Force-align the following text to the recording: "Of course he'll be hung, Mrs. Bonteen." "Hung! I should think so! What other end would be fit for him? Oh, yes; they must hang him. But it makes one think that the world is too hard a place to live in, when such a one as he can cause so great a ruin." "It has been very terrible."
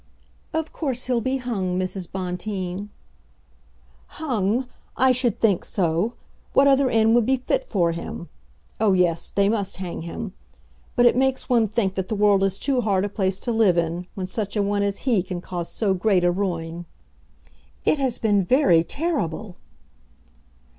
"Of 0.51 0.73
course 0.73 1.05
he'll 1.05 1.21
be 1.21 1.37
hung, 1.37 1.77
Mrs. 1.77 2.11
Bonteen." 2.11 2.89
"Hung! 4.17 4.65
I 4.97 5.11
should 5.11 5.39
think 5.39 5.63
so! 5.63 6.13
What 6.53 6.67
other 6.67 6.89
end 6.89 7.13
would 7.13 7.27
be 7.27 7.37
fit 7.37 7.63
for 7.63 7.91
him? 7.91 8.27
Oh, 8.79 8.93
yes; 8.93 9.29
they 9.29 9.47
must 9.47 9.77
hang 9.77 10.01
him. 10.01 10.33
But 10.95 11.05
it 11.05 11.15
makes 11.15 11.49
one 11.49 11.67
think 11.67 11.93
that 11.93 12.09
the 12.09 12.15
world 12.15 12.43
is 12.43 12.57
too 12.57 12.81
hard 12.81 13.05
a 13.05 13.09
place 13.09 13.39
to 13.41 13.51
live 13.51 13.77
in, 13.77 14.07
when 14.15 14.25
such 14.25 14.57
a 14.57 14.63
one 14.63 14.81
as 14.81 15.01
he 15.05 15.21
can 15.21 15.39
cause 15.39 15.69
so 15.71 15.93
great 15.93 16.23
a 16.23 16.31
ruin." 16.31 16.87
"It 17.85 17.99
has 17.99 18.17
been 18.17 18.41
very 18.43 18.83
terrible." 18.83 19.55